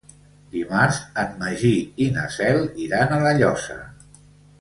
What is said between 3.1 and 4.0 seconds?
a La Llosa.